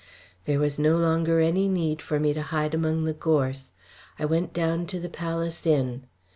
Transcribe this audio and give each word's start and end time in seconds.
There 0.45 0.57
was 0.57 0.79
no 0.79 0.97
longer 0.97 1.39
any 1.41 1.67
need 1.67 2.01
for 2.01 2.19
me 2.19 2.33
to 2.33 2.41
hide 2.41 2.73
among 2.73 3.03
the 3.03 3.13
gorse. 3.13 3.71
I 4.17 4.25
went 4.25 4.51
down 4.51 4.87
to 4.87 4.99
the 4.99 5.09
Palace 5.09 5.63
Inn. 5.67 6.07